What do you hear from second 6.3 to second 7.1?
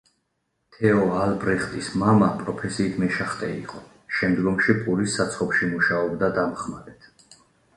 დამხმარედ.